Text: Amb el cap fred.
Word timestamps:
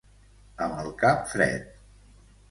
Amb 0.67 0.79
el 0.83 0.87
cap 1.03 1.27
fred. 1.33 1.69